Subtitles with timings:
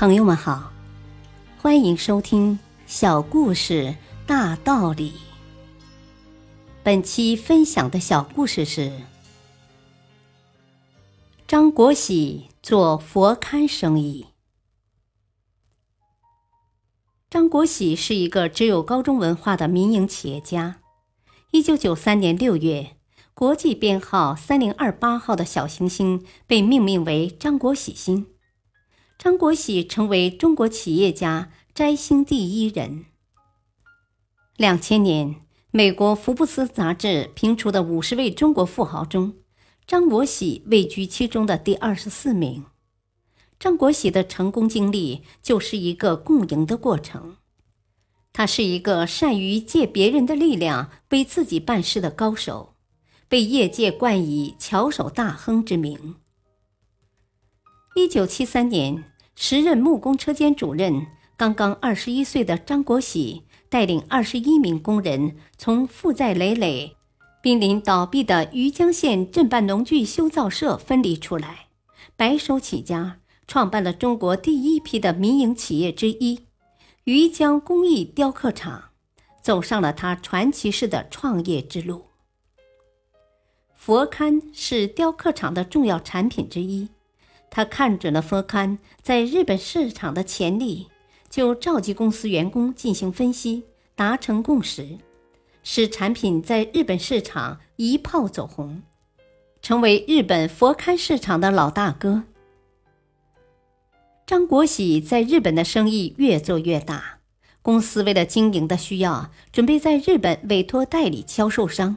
[0.00, 0.72] 朋友们好，
[1.58, 3.94] 欢迎收听《小故事
[4.26, 5.10] 大道理》。
[6.82, 8.90] 本期分享的小故事是：
[11.46, 14.28] 张国喜做佛龛生意。
[17.28, 20.80] 张国喜是一个只有高中文化的民营企业家。
[21.50, 22.96] 一九九三年六月，
[23.34, 28.28] 国际编号三零二八号的小行星被命名为张国喜星。
[29.22, 33.04] 张国喜成为中国企业家摘星第一人。
[34.56, 39.34] 两千年，美国福布斯杂志评出的五十位中国富豪中，
[39.86, 42.64] 张国喜位居其中的第二十四名。
[43.58, 47.36] 张国喜的成功经历就是一个共赢的过程。
[48.32, 52.72] 他是一个善于借别人的力量为自己办事的高手，
[53.28, 56.14] 被业界冠以“巧手大亨”之名。
[57.94, 59.04] 一九七三年。
[59.42, 66.94] 时任木工车间主任、刚刚二十一岁的张国喜，带领二十一名工人从负债累累、
[67.40, 71.68] 濒临倒闭的余江县镇办农具修造社分离出来，
[72.16, 76.40] 白手起家，创办了中国第一批的民营企业之一——
[77.04, 78.90] 余江工艺雕刻厂，
[79.40, 82.04] 走上了他传奇式的创业之路。
[83.74, 86.90] 佛龛是雕刻厂的重要产品之一。
[87.50, 90.88] 他看准了佛龛在日本市场的潜力，
[91.28, 93.64] 就召集公司员工进行分析，
[93.96, 94.98] 达成共识，
[95.62, 98.82] 使产品在日本市场一炮走红，
[99.60, 102.22] 成为日本佛龛市场的老大哥。
[104.26, 107.18] 张国喜在日本的生意越做越大，
[107.62, 111.96] 公司为了经营的需要，准备在日本委托代理销售商。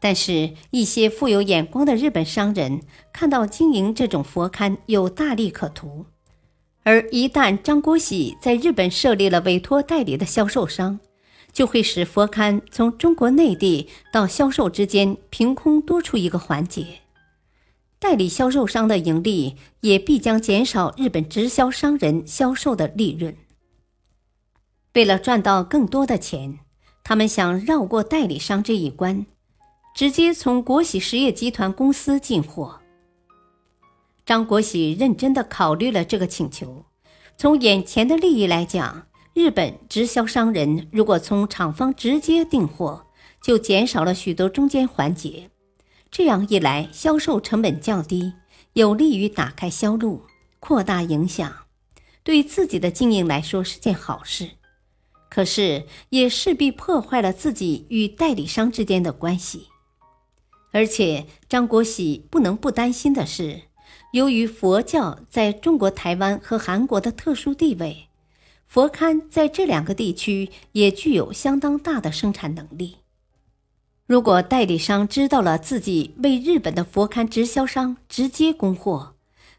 [0.00, 2.82] 但是，一些富有眼光的日本商人
[3.12, 6.06] 看到经营这种佛龛有大利可图，
[6.84, 11.00] 而一旦张国喜在日本设立了委托代理的销售商，
[11.52, 16.86] 就会使佛龛从中国内地到销售之间凭空多出一个环节，
[17.98, 23.36] 代理销售商的盈利也必将减少日本直销商人销售的利润。
[24.94, 26.60] 为了赚到更多的钱，
[27.02, 29.26] 他们想绕过代理商这一关。
[29.98, 32.78] 直接从国喜实业集团公司进货。
[34.24, 36.84] 张国喜认真的考虑了这个请求。
[37.36, 43.06] 从眼前的利益来讲，日本直销商人如果从厂方直接订货，
[43.42, 45.50] 就减少了许多中间环节。
[46.12, 48.34] 这样一来，销售成本较低，
[48.74, 50.22] 有利于打开销路、
[50.60, 51.52] 扩大影响，
[52.22, 54.50] 对自己的经营来说是件好事。
[55.28, 59.66] 可是，也势必破坏了自己与代理商之间的关系。
[60.70, 63.62] 而且，张国喜不能不担心的是，
[64.12, 68.08] 由于佛教在中国台湾和韩国的特殊地位，
[68.66, 72.96] 佛龛在这两个地区也具有相当大的生产能力。
[74.06, 79.14] 如果代理商知道了自己为日本的佛龛直销商直接供货，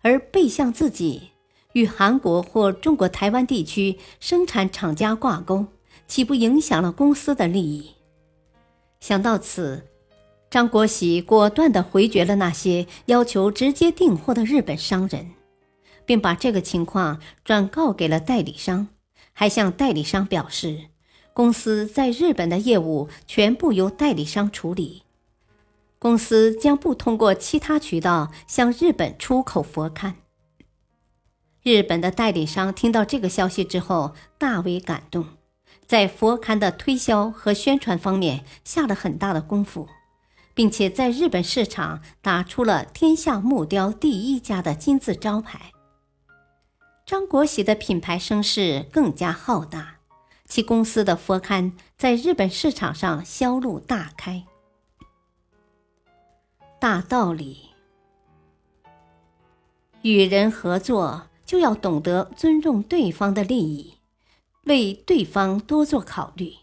[0.00, 1.30] 而背向自己
[1.74, 5.66] 与韩国或中国台湾地区生产厂家挂钩，
[6.06, 7.90] 岂不影响了公司的利益？
[9.00, 9.86] 想到此。
[10.54, 15.32] 张国喜果断地回绝了那些要求直接订货的日本商人，
[16.06, 18.86] 并把这个情况转告给了代理商，
[19.32, 20.84] 还向代理商表示，
[21.32, 25.02] 公司在日本的业务全部由代理商处理，
[25.98, 30.12] 公司将不通过其他渠道向日本出口佛龛。
[31.64, 35.26] 日本的代理商听到这个消息之后，大为感动，
[35.84, 39.88] 在佛龛的推销和宣传方面下了很大的功夫。
[40.54, 45.72] 并且在日本市场打出了天下木雕第一家的金字招牌。
[47.04, 49.96] 张国喜的品牌声势更加浩大，
[50.46, 54.44] 其公司的佛龛在日本市场上销路大开。
[56.80, 57.70] 大道理：
[60.02, 63.94] 与人合作就要懂得尊重对方的利益，
[64.64, 66.54] 为对方多做考虑，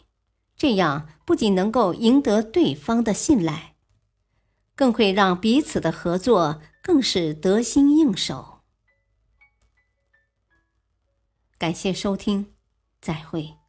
[0.56, 3.71] 这样不仅能够赢得对方的信赖。
[4.82, 8.62] 更会让彼此的合作更是得心应手。
[11.60, 12.56] 感谢收听，
[13.00, 13.61] 再会。